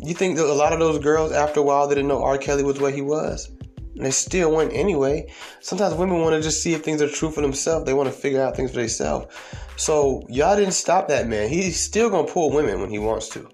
You 0.00 0.12
think 0.12 0.36
that 0.36 0.44
a 0.44 0.52
lot 0.52 0.74
of 0.74 0.80
those 0.80 0.98
girls, 0.98 1.32
after 1.32 1.60
a 1.60 1.62
while, 1.62 1.88
they 1.88 1.94
didn't 1.94 2.08
know 2.08 2.22
R. 2.22 2.36
Kelly 2.36 2.62
was 2.62 2.78
what 2.78 2.92
he 2.92 3.00
was? 3.00 3.50
They 3.98 4.10
still 4.10 4.52
went 4.52 4.72
anyway. 4.72 5.32
Sometimes 5.60 5.94
women 5.94 6.20
want 6.20 6.36
to 6.36 6.42
just 6.42 6.62
see 6.62 6.72
if 6.72 6.84
things 6.84 7.02
are 7.02 7.08
true 7.08 7.30
for 7.30 7.40
themselves. 7.40 7.84
They 7.84 7.94
want 7.94 8.08
to 8.08 8.14
figure 8.14 8.42
out 8.42 8.56
things 8.56 8.70
for 8.70 8.78
themselves. 8.78 9.34
So 9.76 10.24
y'all 10.28 10.56
didn't 10.56 10.72
stop 10.72 11.08
that 11.08 11.28
man. 11.28 11.48
He's 11.48 11.78
still 11.78 12.08
gonna 12.10 12.26
pull 12.26 12.50
women 12.50 12.80
when 12.80 12.90
he 12.90 12.98
wants 12.98 13.28
to. 13.30 13.48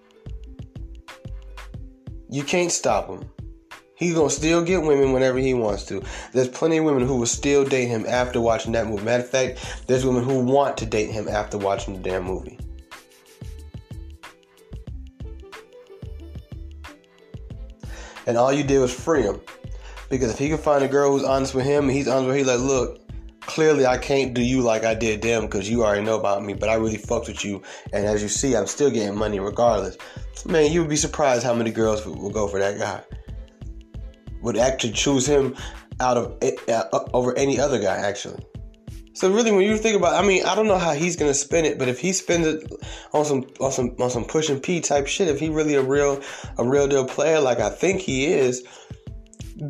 You 2.29 2.43
can't 2.43 2.73
stop 2.73 3.09
him. 3.09 3.29
He's 3.97 4.15
gonna 4.15 4.31
still 4.31 4.63
get 4.63 4.83
women 4.83 5.13
whenever 5.13 5.39
he 5.39 5.55
wants 5.55 5.85
to. 5.87 6.03
There's 6.33 6.49
plenty 6.49 6.79
of 6.79 6.85
women 6.85 7.07
who 7.07 7.17
will 7.17 7.27
still 7.27 7.65
date 7.65 7.87
him 7.87 8.05
after 8.07 8.41
watching 8.41 8.73
that 8.73 8.87
movie. 8.87 9.05
Matter 9.05 9.23
of 9.23 9.31
fact, 9.31 9.85
there's 9.87 10.05
women 10.05 10.25
who 10.25 10.41
want 10.41 10.77
to 10.79 10.87
date 10.87 11.11
him 11.11 11.29
after 11.29 11.59
watching 11.59 11.95
the 11.95 12.11
damn 12.11 12.25
movie. 12.25 12.59
And 18.27 18.37
all 18.37 18.53
you 18.53 18.65
did 18.65 18.81
was 18.81 18.93
free 18.93 19.23
him. 19.23 19.41
Because 20.11 20.33
if 20.33 20.39
he 20.39 20.49
can 20.49 20.59
find 20.59 20.85
a 20.85 20.89
girl 20.89 21.13
who's 21.13 21.25
honest 21.25 21.55
with 21.55 21.65
him 21.65 21.85
and 21.85 21.93
he's 21.93 22.09
honest 22.09 22.27
with 22.27 22.35
her, 22.35 22.39
he's 22.39 22.47
like, 22.47 22.61
look, 22.61 23.05
clearly 23.41 23.87
I 23.87 23.99
can't 23.99 24.35
do 24.35 24.43
you 24.43 24.61
like 24.61 24.85
I 24.85 24.95
did 24.95 25.23
them 25.23 25.43
because 25.43 25.69
you 25.69 25.85
already 25.85 26.03
know 26.03 26.19
about 26.19 26.45
me, 26.45 26.55
but 26.55 26.69
I 26.69 26.75
really 26.75 26.97
fucked 26.97 27.29
with 27.29 27.45
you. 27.45 27.63
And 27.93 28.05
as 28.07 28.23
you 28.23 28.29
see, 28.29 28.57
I'm 28.57 28.67
still 28.67 28.91
getting 28.91 29.17
money 29.17 29.41
regardless. 29.41 29.97
Man, 30.47 30.71
you 30.71 30.81
would 30.81 30.91
be 30.91 30.97
surprised 30.97 31.43
how 31.43 31.55
many 31.55 31.71
girls 31.71 32.05
will 32.07 32.31
go 32.31 32.49
for 32.49 32.59
that 32.59 32.79
guy. 32.79 33.03
Would 34.43 34.57
actually 34.57 34.93
choose 34.93 35.27
him 35.27 35.57
out 36.01 36.17
of 36.17 36.37
uh, 36.69 36.85
over 37.13 37.37
any 37.39 37.59
other 37.59 37.81
guy, 37.81 37.97
actually. 37.97 38.45
So 39.15 39.33
really, 39.33 39.53
when 39.53 39.63
you 39.63 39.77
think 39.79 39.97
about, 39.97 40.23
I 40.23 40.27
mean, 40.27 40.45
I 40.45 40.57
don't 40.57 40.67
know 40.67 40.77
how 40.77 40.93
he's 40.93 41.15
gonna 41.15 41.35
spend 41.35 41.67
it, 41.67 41.79
but 41.79 41.89
if 41.89 42.01
he 42.01 42.13
spends 42.13 42.47
it 42.49 42.71
on 43.13 43.25
some 43.25 43.47
on 43.61 43.71
some 43.71 43.95
on 44.01 44.11
some 44.11 44.25
push 44.25 44.51
and 44.51 44.61
P 44.61 44.81
type 44.81 45.07
shit, 45.07 45.29
if 45.29 45.39
he 45.39 45.49
really 45.49 45.77
a 45.77 45.83
real 45.83 46.21
a 46.59 46.65
real 46.65 46.89
deal 46.89 47.07
player 47.07 47.41
like 47.41 47.61
I 47.61 47.71
think 47.71 48.01
he 48.01 48.27
is, 48.27 48.65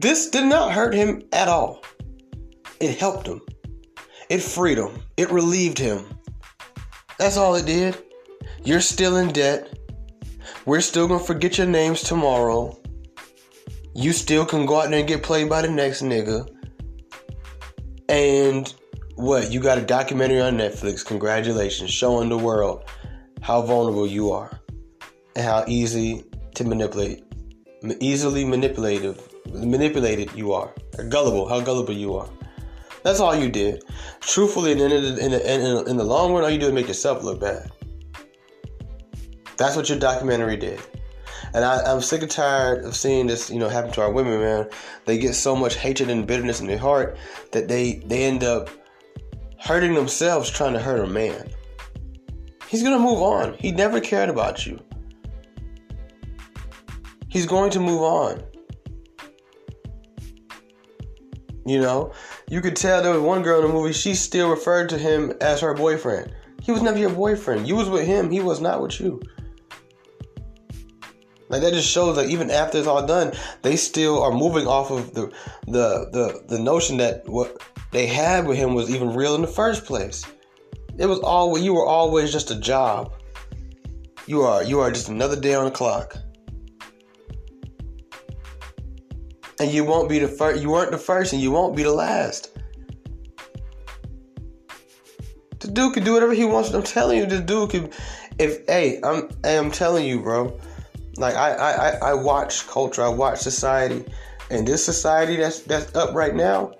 this 0.00 0.28
did 0.30 0.46
not 0.46 0.72
hurt 0.72 0.92
him 0.92 1.22
at 1.32 1.48
all. 1.48 1.84
It 2.80 2.98
helped 2.98 3.26
him. 3.26 3.40
It 4.28 4.42
freed 4.42 4.78
him. 4.78 5.02
It 5.16 5.30
relieved 5.30 5.78
him. 5.78 6.04
That's 7.18 7.36
all 7.36 7.54
it 7.54 7.66
did. 7.66 7.96
You're 8.64 8.80
still 8.80 9.16
in 9.16 9.32
debt. 9.32 9.78
We're 10.66 10.80
still 10.80 11.06
gonna 11.06 11.22
forget 11.22 11.58
your 11.58 11.68
names 11.68 12.02
tomorrow. 12.02 12.76
You 13.94 14.12
still 14.12 14.44
can 14.44 14.66
go 14.66 14.80
out 14.80 14.90
there 14.90 14.98
and 14.98 15.08
get 15.08 15.22
played 15.22 15.48
by 15.48 15.62
the 15.62 15.70
next 15.70 16.02
nigga. 16.02 16.48
And 18.08 18.74
what? 19.14 19.52
You 19.52 19.60
got 19.60 19.78
a 19.78 19.82
documentary 19.82 20.40
on 20.40 20.56
Netflix. 20.56 21.04
Congratulations, 21.06 21.90
showing 21.90 22.28
the 22.28 22.38
world 22.38 22.84
how 23.42 23.62
vulnerable 23.62 24.06
you 24.06 24.32
are 24.32 24.58
and 25.36 25.44
how 25.44 25.64
easy 25.68 26.24
to 26.56 26.64
manipulate, 26.64 27.22
easily 28.00 28.44
manipulative, 28.44 29.34
manipulated 29.52 30.32
you 30.34 30.52
are, 30.52 30.72
gullible, 31.08 31.48
how 31.48 31.60
gullible 31.60 31.94
you 31.94 32.14
are. 32.14 32.28
That's 33.02 33.20
all 33.20 33.34
you 33.36 33.50
did. 33.50 33.84
Truthfully, 34.20 34.72
in 34.72 34.78
the, 34.78 34.84
in 34.84 34.92
the, 35.30 35.54
in 35.54 35.60
the, 35.62 35.84
in 35.84 35.96
the 35.96 36.04
long 36.04 36.32
run, 36.32 36.42
all 36.42 36.50
you 36.50 36.58
do 36.58 36.66
is 36.66 36.72
make 36.72 36.88
yourself 36.88 37.22
look 37.22 37.40
bad. 37.40 37.70
That's 39.56 39.76
what 39.76 39.88
your 39.88 39.98
documentary 39.98 40.56
did. 40.56 40.80
And 41.52 41.64
I, 41.64 41.92
am 41.92 42.00
sick 42.00 42.22
and 42.22 42.30
tired 42.30 42.84
of 42.84 42.96
seeing 42.96 43.28
this, 43.28 43.48
you 43.48 43.60
know, 43.60 43.68
happen 43.68 43.92
to 43.92 44.02
our 44.02 44.10
women, 44.10 44.40
man. 44.40 44.68
They 45.04 45.18
get 45.18 45.34
so 45.34 45.54
much 45.54 45.76
hatred 45.76 46.10
and 46.10 46.26
bitterness 46.26 46.60
in 46.60 46.66
their 46.66 46.78
heart 46.78 47.16
that 47.52 47.68
they 47.68 48.02
they 48.06 48.24
end 48.24 48.42
up 48.42 48.68
hurting 49.60 49.94
themselves 49.94 50.50
trying 50.50 50.72
to 50.72 50.80
hurt 50.80 51.00
a 51.00 51.06
man. 51.06 51.48
He's 52.66 52.82
gonna 52.82 52.98
move 52.98 53.22
on. 53.22 53.54
He 53.54 53.70
never 53.70 54.00
cared 54.00 54.30
about 54.30 54.66
you. 54.66 54.80
He's 57.28 57.46
going 57.46 57.70
to 57.70 57.80
move 57.80 58.02
on. 58.02 58.42
You 61.66 61.80
know, 61.80 62.12
you 62.49 62.61
could 62.61 62.76
tell 62.76 63.02
there 63.02 63.12
was 63.12 63.23
one 63.23 63.42
girl 63.42 63.62
in 63.62 63.68
the 63.68 63.73
movie, 63.73 63.94
she 63.94 64.14
still 64.14 64.50
referred 64.50 64.90
to 64.90 64.99
him 64.99 65.33
as 65.40 65.61
her 65.61 65.73
boyfriend. 65.73 66.35
He 66.62 66.73
was 66.73 66.83
never 66.83 66.99
your 66.99 67.11
boyfriend. 67.11 67.66
You 67.66 67.76
was 67.76 67.88
with 67.88 68.06
him, 68.06 68.30
he 68.30 68.40
was 68.40 68.61
not 68.61 68.83
with 68.83 69.00
you. 69.00 69.21
Like 71.49 71.62
that 71.62 71.73
just 71.73 71.90
shows 71.90 72.16
that 72.16 72.30
even 72.30 72.50
after 72.50 72.78
it's 72.78 72.87
all 72.87 73.06
done, 73.06 73.33
they 73.62 73.76
still 73.76 74.23
are 74.23 74.33
moving 74.33 74.66
off 74.66 74.90
of 74.90 75.14
the 75.14 75.33
the 75.66 76.09
the, 76.11 76.42
the 76.49 76.59
notion 76.59 76.97
that 76.99 77.28
what 77.28 77.62
they 77.92 78.06
had 78.06 78.47
with 78.47 78.56
him 78.56 78.75
was 78.75 78.90
even 78.90 79.14
real 79.14 79.35
in 79.35 79.42
the 79.42 79.47
first 79.47 79.85
place. 79.85 80.25
It 80.99 81.06
was 81.06 81.21
all 81.21 81.56
you 81.59 81.75
were 81.75 81.87
always 81.87 82.33
just 82.33 82.50
a 82.50 82.59
job. 82.59 83.12
You 84.26 84.42
are 84.42 84.64
you 84.64 84.80
are 84.80 84.90
just 84.90 85.09
another 85.09 85.38
day 85.38 85.54
on 85.54 85.66
the 85.66 85.71
clock. 85.71 86.16
And 89.64 89.73
you 89.73 89.85
won't 89.85 90.09
be 90.09 90.18
the 90.18 90.28
first 90.28 90.62
you 90.62 90.71
weren't 90.71 90.90
the 90.90 90.99
first 90.99 91.33
and 91.33 91.40
you 91.40 91.50
won't 91.50 91.75
be 91.75 91.83
the 91.83 91.92
last. 91.92 92.56
The 95.61 95.71
dude 95.71 95.94
can 95.94 96.04
do 96.04 96.12
whatever 96.12 96.35
he 96.35 96.44
wants. 96.44 96.73
I'm 96.73 96.83
telling 96.83 97.18
you, 97.18 97.26
the 97.26 97.40
dude 97.40 97.71
can 97.71 97.90
if 98.38 98.66
hey, 98.66 99.00
I'm 99.02 99.30
I'm 99.42 99.71
telling 99.71 100.06
you, 100.06 100.21
bro 100.21 100.61
like 101.16 101.35
I, 101.35 101.52
I, 101.52 102.11
I 102.11 102.14
watch 102.14 102.66
culture, 102.66 103.02
I 103.02 103.09
watch 103.09 103.38
society, 103.38 104.04
and 104.50 104.66
this 104.66 104.85
society 104.85 105.37
that's 105.37 105.61
that's 105.61 105.94
up 105.94 106.14
right 106.14 106.35
now 106.35 106.73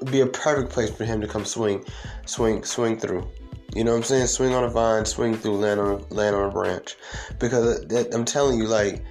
would 0.00 0.10
be 0.10 0.20
a 0.20 0.26
perfect 0.26 0.70
place 0.72 0.90
for 0.90 1.04
him 1.04 1.20
to 1.20 1.28
come 1.28 1.44
swing, 1.44 1.84
swing, 2.26 2.64
swing 2.64 2.98
through. 2.98 3.28
You 3.74 3.84
know 3.84 3.92
what 3.92 3.98
I'm 3.98 4.02
saying? 4.04 4.26
Swing 4.26 4.54
on 4.54 4.64
a 4.64 4.68
vine, 4.68 5.04
swing 5.04 5.36
through, 5.36 5.56
land 5.58 5.80
on 5.80 6.04
land 6.10 6.34
on 6.34 6.48
a 6.48 6.52
branch. 6.52 6.96
Because 7.38 7.80
uh, 7.80 7.84
that, 7.88 8.14
I'm 8.14 8.24
telling 8.24 8.58
you, 8.58 8.66
like 8.66 9.04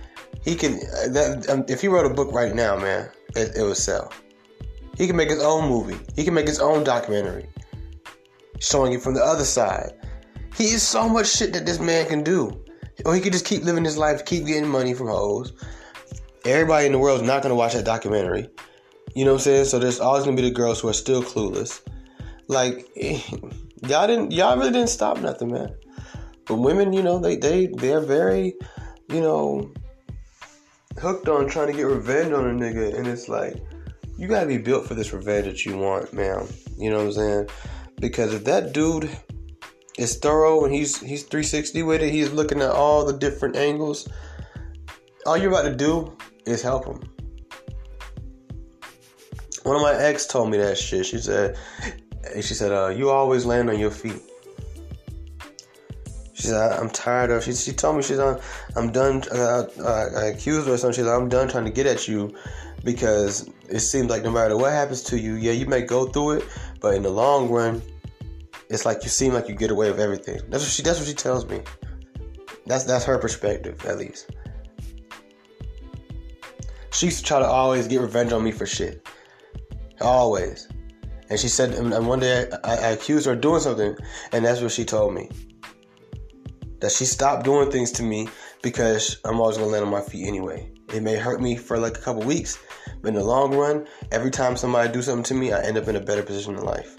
he 0.47 0.55
can. 0.55 0.79
That 1.11 1.45
um, 1.49 1.65
if 1.67 1.81
he 1.81 1.89
wrote 1.89 2.09
a 2.09 2.13
book 2.13 2.31
right 2.31 2.55
now, 2.55 2.77
man, 2.77 3.09
it, 3.35 3.57
it 3.57 3.63
would 3.63 3.75
sell. 3.75 4.13
He 4.97 5.05
can 5.05 5.17
make 5.17 5.29
his 5.29 5.43
own 5.43 5.67
movie. 5.67 5.99
He 6.15 6.23
can 6.23 6.33
make 6.33 6.47
his 6.47 6.59
own 6.59 6.85
documentary, 6.85 7.47
showing 8.59 8.93
it 8.93 9.01
from 9.01 9.13
the 9.13 9.23
other 9.23 9.43
side. 9.43 9.91
He 10.55 10.65
is 10.65 10.81
so 10.81 11.07
much 11.09 11.27
shit 11.27 11.51
that 11.53 11.65
this 11.65 11.79
man 11.79 12.07
can 12.07 12.23
do. 12.23 12.63
Or 13.05 13.13
he 13.13 13.21
could 13.21 13.33
just 13.33 13.45
keep 13.45 13.63
living 13.63 13.83
his 13.83 13.97
life, 13.97 14.25
keep 14.25 14.45
getting 14.45 14.67
money 14.67 14.93
from 14.93 15.07
hoes. 15.07 15.51
Everybody 16.45 16.87
in 16.87 16.93
the 16.93 16.97
world 16.97 17.21
is 17.21 17.27
not 17.27 17.43
gonna 17.43 17.53
watch 17.53 17.73
that 17.73 17.85
documentary. 17.85 18.49
You 19.13 19.25
know 19.25 19.33
what 19.33 19.39
I'm 19.39 19.43
saying? 19.43 19.65
So 19.65 19.79
there's 19.79 19.99
always 19.99 20.23
gonna 20.23 20.37
be 20.37 20.43
the 20.43 20.51
girls 20.51 20.79
who 20.79 20.87
are 20.87 20.93
still 20.93 21.21
clueless. 21.21 21.81
Like 22.47 22.87
y'all 22.95 24.07
didn't 24.07 24.31
y'all 24.31 24.57
really 24.57 24.71
didn't 24.71 24.89
stop 24.89 25.19
nothing, 25.19 25.51
man. 25.51 25.75
But 26.45 26.55
women, 26.55 26.93
you 26.93 27.03
know, 27.03 27.19
they 27.19 27.35
they 27.35 27.67
they're 27.67 27.99
very, 27.99 28.55
you 29.09 29.19
know, 29.21 29.71
hooked 30.99 31.27
on 31.27 31.47
trying 31.47 31.67
to 31.67 31.73
get 31.73 31.83
revenge 31.83 32.31
on 32.31 32.47
a 32.47 32.53
nigga, 32.53 32.97
and 32.97 33.07
it's 33.07 33.29
like 33.29 33.55
you 34.17 34.27
gotta 34.27 34.47
be 34.47 34.57
built 34.57 34.87
for 34.87 34.95
this 34.95 35.13
revenge 35.13 35.45
that 35.45 35.65
you 35.65 35.77
want, 35.77 36.13
man. 36.13 36.47
You 36.77 36.89
know 36.89 36.97
what 36.97 37.05
I'm 37.05 37.11
saying? 37.13 37.49
Because 37.99 38.33
if 38.33 38.43
that 38.45 38.73
dude 38.73 39.09
is 39.97 40.17
thorough 40.17 40.63
and 40.63 40.73
he's 40.73 40.99
he's 40.99 41.23
360 41.23 41.83
with 41.83 42.01
it. 42.01 42.11
He's 42.11 42.31
looking 42.31 42.61
at 42.61 42.69
all 42.69 43.03
the 43.05 43.17
different 43.17 43.55
angles. 43.55 44.07
All 45.25 45.35
you're 45.37 45.49
about 45.49 45.63
to 45.63 45.75
do 45.75 46.15
is 46.45 46.61
help 46.61 46.85
him. 46.85 47.01
One 49.63 49.75
of 49.75 49.81
my 49.81 49.93
ex 49.95 50.25
told 50.25 50.49
me 50.49 50.57
that 50.59 50.77
shit. 50.77 51.05
She 51.05 51.17
said, 51.17 51.57
she 52.35 52.53
said, 52.53 52.71
uh, 52.71 52.87
you 52.87 53.09
always 53.09 53.45
land 53.45 53.69
on 53.69 53.77
your 53.77 53.91
feet. 53.91 54.21
She 56.37 56.51
like, 56.51 56.79
I'm 56.79 56.89
tired 56.91 57.31
of. 57.31 57.43
She, 57.43 57.53
she 57.53 57.73
told 57.73 57.95
me 57.95 58.03
she's 58.03 58.19
on. 58.19 58.39
I'm 58.75 58.91
done. 58.91 59.23
Uh, 59.31 59.67
uh, 59.79 60.09
I 60.15 60.25
accused 60.25 60.67
her 60.67 60.73
or 60.73 60.77
something. 60.77 60.95
She's 60.95 61.05
like, 61.05 61.19
I'm 61.19 61.29
done 61.29 61.47
trying 61.47 61.65
to 61.65 61.71
get 61.71 61.87
at 61.87 62.07
you 62.07 62.35
because 62.83 63.49
it 63.69 63.79
seems 63.79 64.11
like 64.11 64.21
no 64.21 64.29
matter 64.29 64.55
what 64.55 64.71
happens 64.71 65.01
to 65.03 65.19
you, 65.19 65.33
yeah, 65.33 65.51
you 65.51 65.65
may 65.65 65.81
go 65.81 66.05
through 66.05 66.33
it, 66.33 66.45
but 66.79 66.93
in 66.93 67.01
the 67.01 67.09
long 67.09 67.49
run, 67.49 67.81
it's 68.69 68.85
like 68.85 69.01
you 69.01 69.09
seem 69.09 69.33
like 69.33 69.47
you 69.49 69.55
get 69.55 69.71
away 69.71 69.89
with 69.89 69.99
everything. 69.99 70.39
That's 70.49 70.63
what 70.63 70.71
she. 70.71 70.83
That's 70.83 70.99
what 70.99 71.07
she 71.07 71.15
tells 71.15 71.47
me. 71.47 71.61
That's 72.67 72.83
that's 72.83 73.05
her 73.05 73.17
perspective, 73.17 73.83
at 73.87 73.97
least. 73.97 74.29
She 76.91 77.07
used 77.07 77.19
to 77.19 77.23
try 77.25 77.39
to 77.39 77.47
always 77.47 77.87
get 77.87 77.99
revenge 78.01 78.31
on 78.31 78.43
me 78.43 78.51
for 78.51 78.67
shit, 78.67 79.07
always. 80.01 80.67
And 81.29 81.39
she 81.39 81.47
said, 81.47 81.71
and 81.73 82.07
one 82.07 82.19
day 82.19 82.47
I, 82.63 82.75
I 82.75 82.87
accused 82.89 83.25
her 83.25 83.33
of 83.33 83.41
doing 83.41 83.59
something, 83.59 83.97
and 84.31 84.45
that's 84.45 84.61
what 84.61 84.71
she 84.71 84.85
told 84.85 85.13
me. 85.15 85.29
That 86.79 86.91
she 86.91 87.05
stopped 87.05 87.43
doing 87.43 87.71
things 87.71 87.91
to 87.93 88.03
me 88.03 88.29
because 88.61 89.17
I'm 89.25 89.39
always 89.39 89.57
gonna 89.57 89.69
land 89.71 89.85
on 89.85 89.91
my 89.91 90.01
feet 90.01 90.27
anyway. 90.27 90.71
It 90.93 91.03
may 91.03 91.15
hurt 91.15 91.41
me 91.41 91.57
for 91.57 91.77
like 91.77 91.97
a 91.97 92.01
couple 92.01 92.23
weeks, 92.23 92.59
but 93.01 93.09
in 93.09 93.15
the 93.15 93.23
long 93.23 93.55
run, 93.55 93.87
every 94.11 94.31
time 94.31 94.55
somebody 94.55 94.91
do 94.91 95.01
something 95.01 95.23
to 95.23 95.33
me, 95.33 95.51
I 95.51 95.61
end 95.61 95.77
up 95.77 95.87
in 95.87 95.95
a 95.95 96.01
better 96.01 96.23
position 96.23 96.55
in 96.55 96.63
life. 96.63 96.97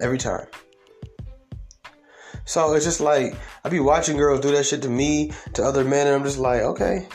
Every 0.00 0.18
time. 0.18 0.46
So 2.46 2.72
it's 2.72 2.84
just 2.84 3.00
like 3.00 3.36
I 3.64 3.68
be 3.68 3.78
watching 3.78 4.16
girls 4.16 4.40
do 4.40 4.50
that 4.52 4.66
shit 4.66 4.82
to 4.82 4.88
me, 4.88 5.32
to 5.52 5.62
other 5.62 5.84
men, 5.84 6.06
and 6.06 6.16
I'm 6.16 6.24
just 6.24 6.38
like, 6.38 6.62
okay. 6.62 7.06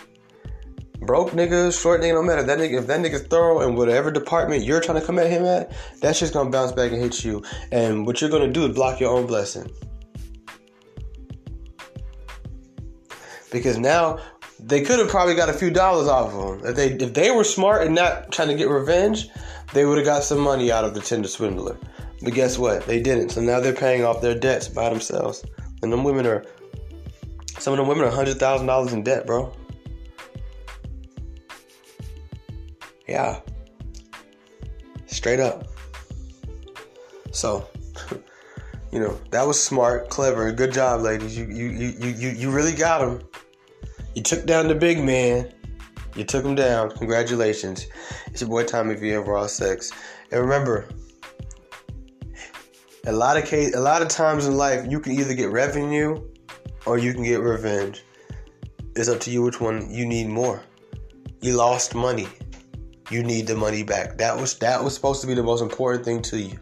Broke 1.02 1.32
nigga, 1.32 1.78
short 1.78 2.00
nigga, 2.00 2.14
no 2.14 2.24
matter. 2.24 2.44
That 2.44 2.58
nigga, 2.58 2.80
if 2.80 2.88
that 2.88 3.02
nigga's 3.02 3.28
thorough 3.28 3.68
in 3.68 3.76
whatever 3.76 4.12
department 4.12 4.64
you're 4.64 4.80
trying 4.80 5.00
to 5.00 5.06
come 5.06 5.20
at 5.20 5.30
him 5.30 5.44
at, 5.44 5.74
that 6.02 6.16
shit's 6.16 6.32
gonna 6.32 6.50
bounce 6.50 6.72
back 6.72 6.92
and 6.92 7.02
hit 7.02 7.26
you. 7.26 7.44
And 7.72 8.06
what 8.06 8.22
you're 8.22 8.30
gonna 8.30 8.52
do 8.52 8.66
is 8.66 8.74
block 8.74 9.02
your 9.02 9.12
own 9.12 9.28
blessing. 9.28 9.70
Because 13.56 13.78
now 13.78 14.20
they 14.60 14.82
could 14.82 15.00
have 15.00 15.08
probably 15.08 15.34
got 15.34 15.50
a 15.50 15.54
few 15.54 15.70
dollars 15.70 16.10
off 16.10 16.34
of 16.34 16.60
him. 16.60 16.68
If 16.68 16.76
they 16.76 16.92
if 16.92 17.14
they 17.14 17.32
were 17.32 17.46
smart 17.46 17.84
and 17.84 17.96
not 17.96 18.34
trying 18.34 18.50
to 18.50 18.54
get 18.54 18.68
revenge, 18.68 19.30
they 19.74 19.86
would 19.86 19.98
have 19.98 20.06
got 20.06 20.24
some 20.24 20.40
money 20.40 20.74
out 20.74 20.84
of 20.84 20.94
the 20.94 21.00
Tinder 21.00 21.30
swindler. 21.30 21.78
But 22.22 22.34
guess 22.34 22.58
what? 22.58 22.86
They 22.86 23.02
didn't. 23.02 23.30
So 23.30 23.40
now 23.40 23.62
they're 23.62 23.74
paying 23.74 24.04
off 24.04 24.22
their 24.22 24.38
debts 24.38 24.68
by 24.68 24.90
themselves. 24.90 25.46
And 25.82 25.92
them 25.92 26.04
women 26.04 26.26
are, 26.26 26.44
some 27.60 27.72
of 27.72 27.78
them 27.78 27.88
women 27.88 28.04
are 28.06 28.12
$100,000 28.12 28.94
in 28.94 29.04
debt, 29.04 29.26
bro. 29.26 29.56
Yeah. 33.08 33.40
Straight 35.06 35.40
up. 35.40 35.68
So, 37.32 37.68
you 38.92 39.00
know, 39.00 39.18
that 39.32 39.48
was 39.48 39.62
smart, 39.62 40.10
clever, 40.10 40.52
good 40.52 40.74
job, 40.74 41.02
ladies. 41.02 41.38
You 41.38 41.46
you 41.46 41.68
you 41.68 42.10
you 42.10 42.30
you 42.30 42.52
really 42.52 42.74
got 42.74 43.02
him. 43.02 43.22
You 44.16 44.24
took 44.24 44.46
down 44.46 44.70
the 44.70 44.76
big 44.76 45.04
man. 45.04 45.52
You 46.16 46.24
took 46.24 46.46
him 46.46 46.56
down. 46.56 46.90
Congratulations. 46.92 47.88
It's 48.28 48.40
your 48.40 48.50
boy 48.50 48.64
Tommy 48.64 48.96
V 48.96 49.12
of 49.12 49.28
Raw 49.28 49.46
Sex. 49.46 49.92
And 50.32 50.40
remember, 50.40 50.88
a 53.06 53.12
lot 53.12 53.36
of 53.36 53.44
case, 53.44 53.76
a 53.76 53.80
lot 53.80 54.02
of 54.02 54.08
times 54.08 54.48
in 54.48 54.56
life, 54.56 54.86
you 54.90 55.02
can 55.02 55.12
either 55.12 55.34
get 55.34 55.52
revenue 55.52 56.26
or 56.86 56.98
you 56.98 57.14
can 57.14 57.24
get 57.24 57.42
revenge. 57.42 58.06
It's 58.96 59.10
up 59.10 59.20
to 59.22 59.32
you 59.32 59.42
which 59.42 59.60
one 59.60 59.94
you 59.94 60.06
need 60.06 60.30
more. 60.30 60.64
You 61.42 61.58
lost 61.58 61.94
money. 61.94 62.30
You 63.12 63.22
need 63.22 63.48
the 63.48 63.56
money 63.56 63.84
back. 63.84 64.18
That 64.18 64.38
was 64.38 64.58
that 64.60 64.82
was 64.82 64.96
supposed 64.96 65.20
to 65.22 65.28
be 65.28 65.34
the 65.34 65.44
most 65.44 65.62
important 65.62 66.06
thing 66.06 66.22
to 66.24 66.40
you. 66.40 66.58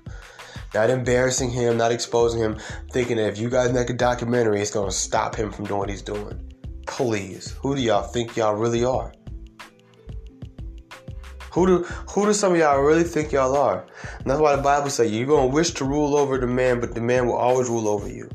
Not 0.74 0.89
embarrassing 0.89 1.51
him, 1.51 1.77
not 1.77 1.91
exposing 1.91 2.41
him, 2.41 2.57
thinking 2.91 3.17
that 3.17 3.27
if 3.27 3.38
you 3.38 3.48
guys 3.48 3.72
make 3.72 3.91
a 3.91 3.93
documentary, 3.93 4.60
it's 4.60 4.72
gonna 4.72 4.91
stop 4.91 5.36
him 5.36 5.51
from 5.51 5.65
doing 5.65 5.79
what 5.79 5.89
he's 5.89 6.01
doing. 6.01 6.42
Please, 6.85 7.51
who 7.61 7.75
do 7.75 7.81
y'all 7.81 8.03
think 8.03 8.35
y'all 8.35 8.55
really 8.55 8.83
are? 8.83 9.13
Who 11.51 11.67
do 11.67 11.83
who 11.83 12.25
do 12.25 12.33
some 12.33 12.53
of 12.53 12.57
y'all 12.57 12.81
really 12.81 13.03
think 13.03 13.31
y'all 13.31 13.55
are? 13.55 13.85
And 14.19 14.29
that's 14.29 14.39
why 14.39 14.55
the 14.55 14.61
Bible 14.61 14.89
says 14.89 15.11
you're 15.11 15.27
gonna 15.27 15.47
wish 15.47 15.71
to 15.71 15.85
rule 15.85 16.15
over 16.15 16.39
the 16.39 16.47
man, 16.47 16.79
but 16.79 16.95
the 16.95 17.01
man 17.01 17.27
will 17.27 17.35
always 17.35 17.69
rule 17.69 17.87
over 17.87 18.07
you. 18.07 18.27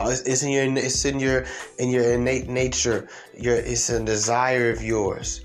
It's, 0.00 0.20
it's 0.20 0.42
in 0.42 0.50
your 0.50 0.76
it's 0.76 1.04
in 1.04 1.18
your 1.18 1.44
in 1.78 1.90
your 1.90 2.12
innate 2.12 2.48
nature. 2.48 3.08
Your 3.36 3.56
it's 3.56 3.90
a 3.90 4.04
desire 4.04 4.70
of 4.70 4.82
yours. 4.82 5.44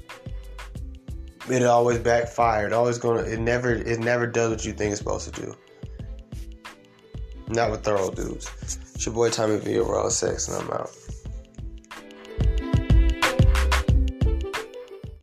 It 1.50 1.64
always 1.64 2.00
backfired. 2.00 2.72
Always 2.72 2.98
gonna. 2.98 3.22
It 3.22 3.40
never. 3.40 3.72
It 3.72 4.00
never 4.00 4.28
does 4.28 4.52
what 4.52 4.66
you 4.66 4.74
think 4.74 4.92
it's 4.92 5.00
supposed 5.00 5.34
to 5.34 5.42
do. 5.42 5.56
Not 7.48 7.72
with 7.72 7.84
thorough 7.84 8.12
dudes. 8.12 8.80
It's 8.96 9.06
your 9.06 9.16
boy 9.16 9.30
Tommy 9.30 9.58
V. 9.58 9.80
Raw 9.80 10.10
Sex, 10.10 10.48
and 10.48 10.58
I'm 10.58 10.72
out. 10.72 10.92